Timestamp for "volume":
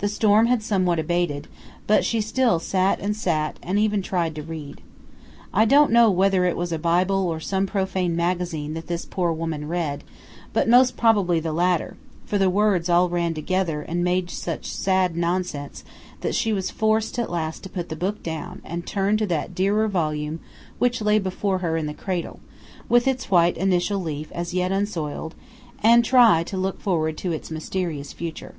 19.88-20.38